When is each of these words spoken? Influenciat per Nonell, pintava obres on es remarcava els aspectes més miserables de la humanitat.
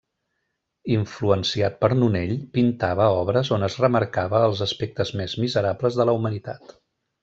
Influenciat 0.95 1.77
per 1.85 1.89
Nonell, 1.99 2.33
pintava 2.59 3.11
obres 3.21 3.53
on 3.59 3.69
es 3.71 3.79
remarcava 3.85 4.43
els 4.49 4.67
aspectes 4.71 5.17
més 5.23 5.41
miserables 5.47 6.03
de 6.03 6.13
la 6.13 6.21
humanitat. 6.23 6.79